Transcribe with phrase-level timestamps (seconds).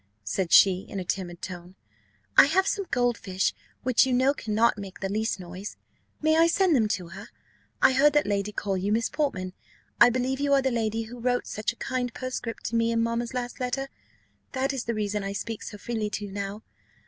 [0.23, 1.75] said she, in a timid tone.
[2.35, 3.53] "I have some gold fish,
[3.83, 5.77] which you know cannot make the least noise:
[6.23, 7.27] may I send them to her?
[7.83, 9.53] I heard that lady call you Miss Portman:
[9.99, 12.99] I believe you are the lady who wrote such a kind postscript to me in
[12.99, 13.89] mamma's last letter
[14.53, 16.63] that is the reason I speak so freely to you now.